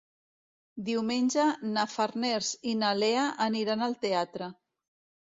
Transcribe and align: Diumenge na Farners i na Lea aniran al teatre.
Diumenge 0.87 1.45
na 1.75 1.85
Farners 1.97 2.51
i 2.73 2.75
na 2.83 2.93
Lea 3.05 3.31
aniran 3.49 3.89
al 3.91 3.99
teatre. 4.09 4.55